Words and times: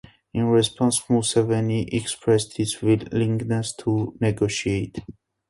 In 0.33 0.45
response, 0.47 0.99
Museveni 1.09 1.87
expressed 1.93 2.57
his 2.57 2.81
willingness 2.81 3.75
to 3.75 4.17
negotiate. 4.19 4.97